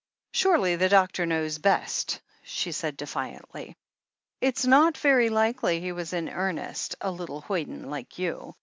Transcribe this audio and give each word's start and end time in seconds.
"Surely 0.33 0.75
the 0.77 0.89
doctor 0.89 1.27
knows 1.27 1.59
best," 1.59 2.21
she 2.41 2.71
said 2.71 2.97
defiantly. 2.97 3.77
"It's 4.41 4.65
not 4.65 4.97
very 4.97 5.29
likely 5.29 5.79
he 5.79 5.91
was 5.91 6.11
in 6.11 6.27
earnest— 6.27 6.95
z. 7.03 7.07
little 7.07 7.41
hoyden 7.41 7.87
like 7.87 8.17
you. 8.17 8.55